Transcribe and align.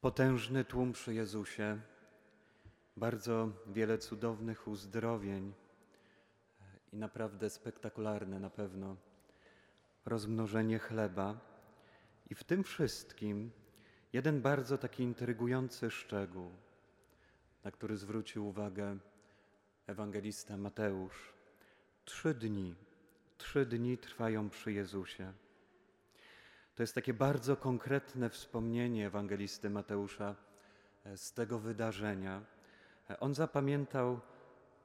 Potężny 0.00 0.64
tłum 0.64 0.92
przy 0.92 1.14
Jezusie, 1.14 1.80
bardzo 2.96 3.48
wiele 3.66 3.98
cudownych 3.98 4.68
uzdrowień 4.68 5.52
i 6.92 6.96
naprawdę 6.96 7.50
spektakularne 7.50 8.40
na 8.40 8.50
pewno 8.50 8.96
rozmnożenie 10.06 10.78
chleba. 10.78 11.40
I 12.30 12.34
w 12.34 12.44
tym 12.44 12.64
wszystkim 12.64 13.50
jeden 14.12 14.42
bardzo 14.42 14.78
taki 14.78 15.02
intrygujący 15.02 15.90
szczegół, 15.90 16.50
na 17.64 17.70
który 17.70 17.96
zwrócił 17.96 18.48
uwagę 18.48 18.98
ewangelista 19.86 20.56
Mateusz. 20.56 21.32
Trzy 22.04 22.34
dni, 22.34 22.74
trzy 23.38 23.66
dni 23.66 23.98
trwają 23.98 24.50
przy 24.50 24.72
Jezusie. 24.72 25.32
To 26.74 26.82
jest 26.82 26.94
takie 26.94 27.14
bardzo 27.14 27.56
konkretne 27.56 28.30
wspomnienie 28.30 29.06
ewangelisty 29.06 29.70
Mateusza 29.70 30.36
e, 31.04 31.16
z 31.16 31.32
tego 31.32 31.58
wydarzenia. 31.58 32.42
E, 33.10 33.20
on 33.20 33.34
zapamiętał 33.34 34.20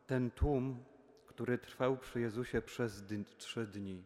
ten 0.07 0.31
tłum, 0.31 0.83
który 1.25 1.57
trwał 1.57 1.97
przy 1.97 2.19
Jezusie 2.19 2.61
przez 2.61 3.03
trzy 3.37 3.67
dni. 3.67 4.03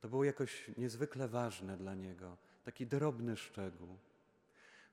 To 0.00 0.08
było 0.08 0.24
jakoś 0.24 0.70
niezwykle 0.76 1.28
ważne 1.28 1.76
dla 1.76 1.94
niego, 1.94 2.36
taki 2.64 2.86
drobny 2.86 3.36
szczegół. 3.36 3.88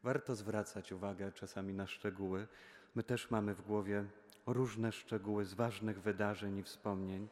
Warto 0.04 0.36
zwracać 0.36 0.92
uwagę 0.92 1.32
czasami 1.32 1.74
na 1.74 1.88
szczegóły. 1.88 2.48
My 2.96 3.04
też 3.04 3.32
mamy 3.32 3.56
w 3.56 3.62
głowie 3.62 4.06
różne 4.46 4.92
szczegóły 4.92 5.46
z 5.46 5.54
ważnych 5.54 6.02
wydarzeń 6.02 6.58
i 6.58 6.64
wspomnień 6.64 7.28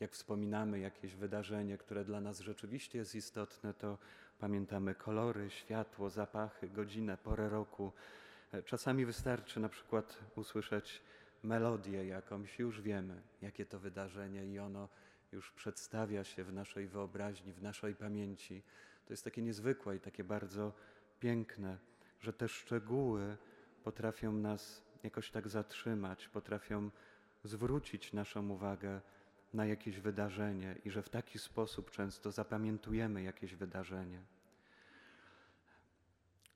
jak 0.00 0.12
wspominamy 0.12 0.78
jakieś 0.78 1.14
wydarzenie, 1.14 1.78
które 1.78 2.04
dla 2.04 2.20
nas 2.20 2.40
rzeczywiście 2.40 2.98
jest 2.98 3.14
istotne, 3.14 3.74
to 3.74 3.98
pamiętamy 4.38 4.94
kolory, 4.94 5.50
światło, 5.50 6.10
zapachy, 6.10 6.68
godzinę, 6.68 7.16
porę 7.16 7.48
roku. 7.48 7.92
E, 8.52 8.62
czasami 8.62 9.06
wystarczy 9.06 9.60
na 9.60 9.68
przykład 9.68 10.18
usłyszeć 10.36 11.02
melodię 11.42 12.06
jakąś, 12.06 12.58
już 12.58 12.80
wiemy, 12.80 13.22
jakie 13.42 13.66
to 13.66 13.78
wydarzenie, 13.78 14.46
i 14.46 14.58
ono 14.58 14.88
już 15.32 15.52
przedstawia 15.52 16.24
się 16.24 16.44
w 16.44 16.52
naszej 16.52 16.86
wyobraźni, 16.86 17.52
w 17.52 17.62
naszej 17.62 17.94
pamięci. 17.94 18.62
To 19.06 19.12
jest 19.12 19.24
takie 19.24 19.42
niezwykłe 19.42 19.96
i 19.96 20.00
takie 20.00 20.24
bardzo 20.24 20.72
piękne, 21.20 21.78
że 22.20 22.32
te 22.32 22.48
szczegóły 22.48 23.36
potrafią 23.84 24.32
nas 24.32 24.84
jakoś 25.02 25.30
tak 25.30 25.48
zatrzymać, 25.48 26.28
potrafią 26.28 26.90
zwrócić 27.44 28.12
naszą 28.12 28.48
uwagę 28.48 29.00
na 29.54 29.66
jakieś 29.66 30.00
wydarzenie 30.00 30.76
i 30.84 30.90
że 30.90 31.02
w 31.02 31.08
taki 31.08 31.38
sposób 31.38 31.90
często 31.90 32.32
zapamiętujemy 32.32 33.22
jakieś 33.22 33.54
wydarzenie. 33.54 34.22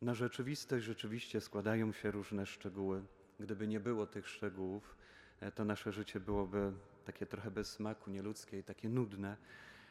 Na 0.02 0.14
rzeczywistość 0.14 0.84
rzeczywiście 0.84 1.40
składają 1.40 1.92
się 1.92 2.10
różne 2.10 2.46
szczegóły. 2.46 3.02
Gdyby 3.40 3.68
nie 3.68 3.80
było 3.80 4.06
tych 4.06 4.28
szczegółów, 4.28 4.96
e, 5.40 5.52
to 5.52 5.64
nasze 5.64 5.92
życie 5.92 6.20
byłoby 6.20 6.72
takie 7.04 7.26
trochę 7.26 7.50
bez 7.50 7.70
smaku, 7.72 8.10
nieludzkie 8.10 8.58
i 8.58 8.62
takie 8.62 8.88
nudne. 8.88 9.36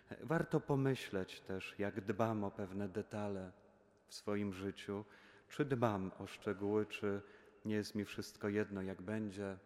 E, 0.10 0.26
warto 0.26 0.60
pomyśleć 0.60 1.42
też, 1.42 1.76
jak 1.80 2.02
dbam 2.02 2.44
o 2.44 2.52
pewne 2.52 2.90
detale 2.90 3.52
w 4.08 4.14
swoim 4.14 4.54
życiu, 4.54 5.06
czy 5.50 5.66
dbam 5.66 6.12
o 6.20 6.28
szczegóły, 6.28 6.86
czy 6.86 7.22
nie 7.66 7.76
jest 7.76 7.96
mi 7.96 8.06
wszystko 8.06 8.50
jedno, 8.50 8.82
jak 8.82 9.02
będzie, 9.02 9.58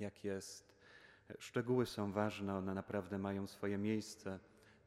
jak 0.00 0.24
jest. 0.24 0.73
Szczegóły 1.38 1.86
są 1.86 2.12
ważne, 2.12 2.56
one 2.56 2.74
naprawdę 2.74 3.18
mają 3.18 3.46
swoje 3.46 3.78
miejsce 3.78 4.38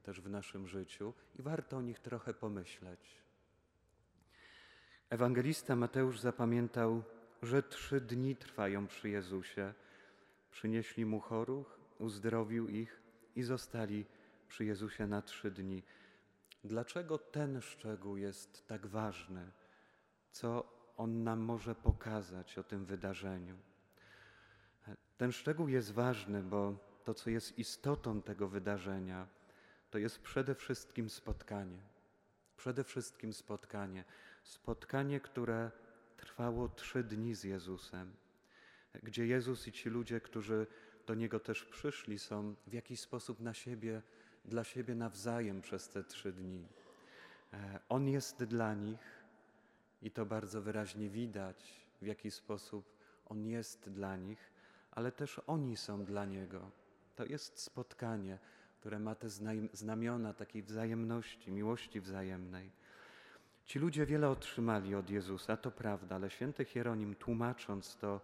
też 0.03 0.21
w 0.21 0.29
naszym 0.29 0.67
życiu 0.67 1.13
i 1.39 1.41
warto 1.41 1.77
o 1.77 1.81
nich 1.81 1.99
trochę 1.99 2.33
pomyśleć. 2.33 3.21
Ewangelista 5.09 5.75
Mateusz 5.75 6.19
zapamiętał, 6.19 7.03
że 7.41 7.63
trzy 7.63 8.01
dni 8.01 8.35
trwają 8.35 8.87
przy 8.87 9.09
Jezusie. 9.09 9.73
Przynieśli 10.51 11.05
mu 11.05 11.19
choruch, 11.19 11.79
uzdrowił 11.99 12.67
ich 12.67 13.01
i 13.35 13.43
zostali 13.43 14.05
przy 14.47 14.65
Jezusie 14.65 15.07
na 15.07 15.21
trzy 15.21 15.51
dni. 15.51 15.83
Dlaczego 16.63 17.17
ten 17.17 17.61
szczegół 17.61 18.17
jest 18.17 18.67
tak 18.67 18.87
ważny? 18.87 19.51
Co 20.31 20.77
on 20.97 21.23
nam 21.23 21.39
może 21.39 21.75
pokazać 21.75 22.57
o 22.57 22.63
tym 22.63 22.85
wydarzeniu? 22.85 23.57
Ten 25.17 25.31
szczegół 25.31 25.67
jest 25.67 25.91
ważny, 25.91 26.43
bo 26.43 26.77
to, 27.03 27.13
co 27.13 27.29
jest 27.29 27.59
istotą 27.59 28.21
tego 28.21 28.47
wydarzenia, 28.47 29.27
to 29.89 29.97
jest 29.97 30.19
przede 30.19 30.55
wszystkim 30.55 31.09
spotkanie. 31.09 31.79
Przede 32.57 32.83
wszystkim 32.83 33.33
spotkanie. 33.33 34.03
Spotkanie, 34.43 35.19
które 35.19 35.71
trwało 36.17 36.69
trzy 36.69 37.03
dni 37.03 37.35
z 37.35 37.43
Jezusem, 37.43 38.13
gdzie 39.03 39.27
Jezus 39.27 39.67
i 39.67 39.71
ci 39.71 39.89
ludzie, 39.89 40.21
którzy 40.21 40.67
do 41.07 41.15
Niego 41.15 41.39
też 41.39 41.65
przyszli, 41.65 42.19
są 42.19 42.55
w 42.67 42.73
jakiś 42.73 42.99
sposób 42.99 43.39
na 43.39 43.53
siebie, 43.53 44.01
dla 44.45 44.63
siebie 44.63 44.95
nawzajem 44.95 45.61
przez 45.61 45.89
te 45.89 46.03
trzy 46.03 46.31
dni. 46.31 46.67
E, 47.53 47.79
On 47.89 48.07
jest 48.07 48.43
dla 48.43 48.73
nich 48.73 49.25
i 50.01 50.11
to 50.11 50.25
bardzo 50.25 50.61
wyraźnie 50.61 51.09
widać, 51.09 51.87
w 52.01 52.05
jaki 52.05 52.31
sposób 52.31 52.97
On 53.25 53.45
jest 53.45 53.89
dla 53.89 54.15
nich 54.15 54.56
ale 54.97 55.11
też 55.11 55.41
oni 55.47 55.77
są 55.77 56.05
dla 56.05 56.25
Niego. 56.25 56.71
To 57.15 57.25
jest 57.25 57.59
spotkanie, 57.59 58.39
które 58.79 58.99
ma 58.99 59.15
te 59.15 59.29
znamiona 59.73 60.33
takiej 60.33 60.63
wzajemności, 60.63 61.51
miłości 61.51 62.01
wzajemnej. 62.01 62.71
Ci 63.65 63.79
ludzie 63.79 64.05
wiele 64.05 64.29
otrzymali 64.29 64.95
od 64.95 65.09
Jezusa, 65.09 65.57
to 65.57 65.71
prawda, 65.71 66.15
ale 66.15 66.29
święty 66.29 66.65
Hieronim, 66.65 67.15
tłumacząc 67.15 67.97
to, 67.97 68.21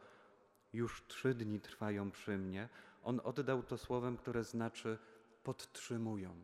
już 0.74 1.04
trzy 1.08 1.34
dni 1.34 1.60
trwają 1.60 2.12
przy 2.12 2.38
mnie, 2.38 2.70
on 3.04 3.22
oddał 3.24 3.64
to 3.64 3.78
słowem, 3.78 4.18
które 4.18 4.44
znaczy 4.44 4.98
podtrzymują, 5.44 6.36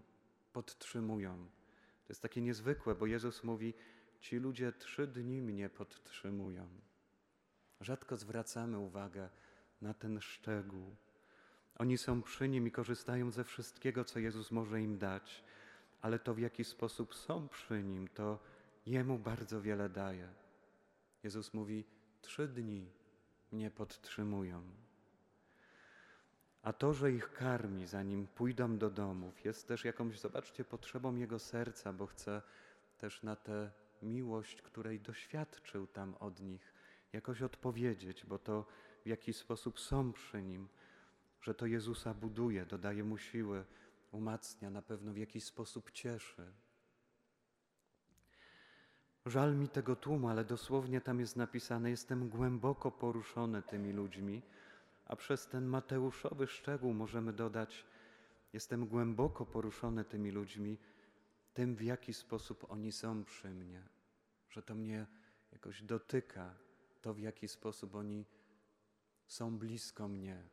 podtrzymują. 0.54 1.38
To 2.06 2.10
jest 2.10 2.22
takie 2.22 2.42
niezwykłe, 2.42 2.96
bo 2.96 3.06
Jezus 3.06 3.44
mówi, 3.44 3.74
ci 4.20 4.38
ludzie 4.38 4.72
trzy 4.72 5.08
dni 5.08 5.42
mnie 5.42 5.70
podtrzymują. 5.70 6.68
Rzadko 7.82 8.18
zwracamy 8.18 8.80
uwagę 8.80 9.30
na 9.82 9.94
ten 9.94 10.22
szczegół. 10.22 10.96
Oni 11.78 11.98
są 11.98 12.22
przy 12.22 12.50
Nim 12.50 12.68
i 12.68 12.72
korzystają 12.72 13.32
ze 13.32 13.44
wszystkiego, 13.44 14.06
co 14.06 14.20
Jezus 14.20 14.52
może 14.52 14.82
im 14.82 14.98
dać, 14.98 15.44
ale 16.02 16.20
to 16.20 16.34
w 16.34 16.40
jaki 16.40 16.64
sposób 16.64 17.16
są 17.16 17.48
przy 17.48 17.84
Nim, 17.84 18.08
to 18.08 18.40
Jemu 18.86 19.20
bardzo 19.20 19.62
wiele 19.62 19.90
daje. 19.90 20.28
Jezus 21.24 21.54
mówi: 21.54 21.86
Trzy 22.22 22.48
dni 22.48 22.92
mnie 23.52 23.72
podtrzymują. 23.72 24.62
A 26.62 26.74
to, 26.74 26.94
że 26.94 27.12
ich 27.12 27.34
karmi, 27.34 27.88
zanim 27.88 28.28
pójdą 28.28 28.78
do 28.78 28.90
domów, 28.90 29.46
jest 29.46 29.68
też 29.68 29.86
jakąś, 29.86 30.20
zobaczcie, 30.20 30.66
potrzebą 30.66 31.16
Jego 31.16 31.40
serca, 31.40 31.94
bo 31.94 32.08
chce 32.08 32.42
też 32.98 33.24
na 33.24 33.36
tę 33.36 33.72
miłość, 34.02 34.62
której 34.62 35.00
doświadczył 35.00 35.88
tam 35.88 36.16
od 36.20 36.40
nich, 36.40 36.74
jakoś 37.14 37.42
odpowiedzieć, 37.42 38.26
bo 38.26 38.40
to 38.40 38.66
w 39.04 39.08
jaki 39.08 39.34
sposób 39.34 39.80
są 39.80 40.14
przy 40.14 40.42
Nim, 40.42 40.68
że 41.42 41.54
to 41.54 41.66
Jezusa 41.66 42.14
buduje, 42.14 42.66
dodaje 42.66 43.04
Mu 43.04 43.18
siły, 43.18 43.66
umacnia, 44.12 44.70
na 44.70 44.82
pewno 44.82 45.14
w 45.14 45.18
jakiś 45.18 45.44
sposób 45.44 45.92
cieszy. 45.92 46.54
Żal 49.26 49.56
mi 49.56 49.70
tego 49.70 49.96
tłumu, 49.96 50.30
ale 50.30 50.46
dosłownie 50.46 51.02
tam 51.02 51.20
jest 51.20 51.36
napisane: 51.36 51.90
Jestem 51.90 52.30
głęboko 52.30 52.92
poruszony 52.92 53.62
tymi 53.62 53.94
ludźmi, 53.94 54.42
a 55.06 55.16
przez 55.16 55.48
ten 55.48 55.66
Mateuszowy 55.66 56.48
szczegół 56.48 56.94
możemy 56.94 57.34
dodać: 57.34 57.86
Jestem 58.54 58.88
głęboko 58.88 59.46
poruszony 59.46 60.06
tymi 60.06 60.32
ludźmi, 60.32 60.78
tym 61.54 61.76
w 61.76 61.82
jaki 61.82 62.14
sposób 62.14 62.66
oni 62.70 62.92
są 62.92 63.24
przy 63.24 63.50
mnie, 63.50 63.84
że 64.50 64.64
to 64.64 64.76
mnie 64.76 65.06
jakoś 65.52 65.84
dotyka, 65.84 66.56
to 67.02 67.14
w 67.14 67.20
jaki 67.20 67.48
sposób 67.48 67.96
oni 67.96 68.26
są 69.30 69.58
blisko 69.58 70.08
mnie. 70.08 70.44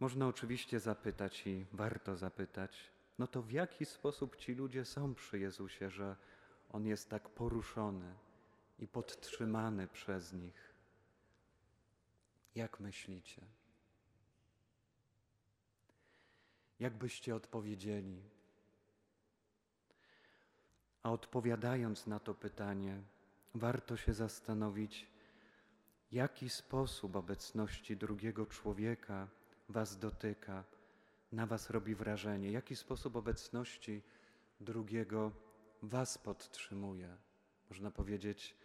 Można 0.00 0.26
oczywiście 0.26 0.80
zapytać 0.80 1.46
i 1.46 1.66
warto 1.72 2.16
zapytać, 2.16 2.90
no 3.18 3.26
to 3.26 3.42
w 3.42 3.50
jaki 3.50 3.84
sposób 3.84 4.36
ci 4.36 4.54
ludzie 4.54 4.84
są 4.84 5.14
przy 5.14 5.38
Jezusie, 5.38 5.90
że 5.90 6.16
On 6.72 6.86
jest 6.86 7.10
tak 7.10 7.28
poruszony 7.28 8.14
i 8.78 8.88
podtrzymany 8.88 9.88
przez 9.88 10.32
nich? 10.32 10.74
Jak 12.54 12.80
myślicie? 12.80 13.42
Jak 16.80 16.98
byście 16.98 17.34
odpowiedzieli? 17.34 18.22
A 21.02 21.12
odpowiadając 21.12 22.06
na 22.06 22.20
to 22.20 22.34
pytanie, 22.34 23.02
warto 23.54 23.96
się 23.96 24.14
zastanowić, 24.14 25.13
jaki 26.14 26.48
sposób 26.48 27.16
obecności 27.16 27.96
drugiego 27.96 28.46
człowieka 28.46 29.28
Was 29.68 29.98
dotyka, 29.98 30.64
na 31.32 31.46
Was 31.46 31.70
robi 31.70 31.94
wrażenie, 31.94 32.50
jaki 32.50 32.76
sposób 32.76 33.16
obecności 33.16 34.02
drugiego 34.60 35.32
Was 35.82 36.18
podtrzymuje. 36.18 37.16
można 37.70 37.90
powiedzieć, 37.90 38.56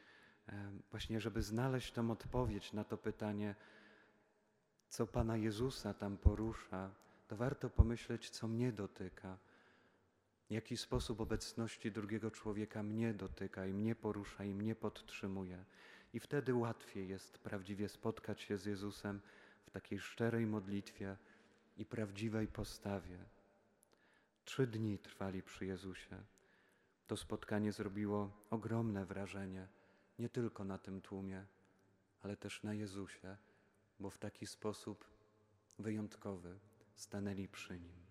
e, 0.47 0.71
właśnie, 0.91 1.21
żeby 1.21 1.41
znaleźć 1.41 1.91
tą 1.91 2.11
odpowiedź 2.11 2.73
na 2.73 2.83
to 2.83 2.97
pytanie, 2.97 3.55
co 4.89 5.07
Pana 5.07 5.37
Jezusa 5.37 5.93
tam 5.93 6.17
porusza, 6.17 6.91
to 7.27 7.35
warto 7.35 7.69
pomyśleć, 7.69 8.29
co 8.29 8.47
mnie 8.47 8.71
dotyka, 8.71 9.37
jaki 10.49 10.77
sposób 10.77 11.21
obecności 11.21 11.91
drugiego 11.91 12.31
człowieka 12.31 12.83
mnie 12.83 13.13
dotyka 13.13 13.65
i 13.65 13.73
mnie 13.73 13.95
porusza 13.95 14.43
i 14.43 14.53
mnie 14.53 14.75
podtrzymuje. 14.75 15.65
I 16.13 16.19
wtedy 16.19 16.53
łatwiej 16.53 17.07
jest 17.07 17.37
prawdziwie 17.37 17.89
spotkać 17.89 18.41
się 18.41 18.57
z 18.57 18.65
Jezusem 18.65 19.21
w 19.65 19.71
takiej 19.71 19.99
szczerej 19.99 20.45
modlitwie 20.45 21.17
i 21.77 21.85
prawdziwej 21.85 22.47
postawie. 22.47 23.17
Trzy 24.45 24.67
dni 24.67 24.97
trwali 24.97 25.43
przy 25.43 25.65
Jezusie. 25.65 26.23
To 27.07 27.17
spotkanie 27.17 27.71
zrobiło 27.71 28.31
ogromne 28.49 29.05
wrażenie 29.05 29.67
nie 30.19 30.29
tylko 30.29 30.63
na 30.63 30.77
tym 30.77 31.01
tłumie, 31.01 31.45
ale 32.21 32.37
też 32.37 32.63
na 32.63 32.73
Jezusie, 32.73 33.37
bo 33.99 34.09
w 34.09 34.17
taki 34.17 34.47
sposób 34.47 35.05
wyjątkowy 35.79 36.59
stanęli 36.95 37.47
przy 37.47 37.79
nim. 37.79 38.08